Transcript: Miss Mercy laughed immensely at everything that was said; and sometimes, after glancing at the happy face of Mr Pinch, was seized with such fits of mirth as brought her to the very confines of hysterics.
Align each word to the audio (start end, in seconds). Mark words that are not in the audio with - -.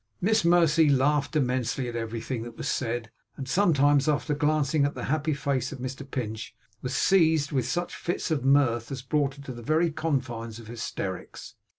Miss 0.19 0.43
Mercy 0.43 0.89
laughed 0.89 1.35
immensely 1.35 1.87
at 1.87 1.95
everything 1.95 2.41
that 2.41 2.57
was 2.57 2.67
said; 2.67 3.11
and 3.37 3.47
sometimes, 3.47 4.09
after 4.09 4.33
glancing 4.33 4.83
at 4.83 4.95
the 4.95 5.03
happy 5.03 5.35
face 5.35 5.71
of 5.71 5.77
Mr 5.77 6.09
Pinch, 6.09 6.55
was 6.81 6.95
seized 6.95 7.51
with 7.51 7.67
such 7.69 7.95
fits 7.95 8.31
of 8.31 8.43
mirth 8.43 8.91
as 8.91 9.03
brought 9.03 9.35
her 9.35 9.43
to 9.43 9.53
the 9.53 9.61
very 9.61 9.91
confines 9.91 10.57
of 10.57 10.65
hysterics. 10.65 11.53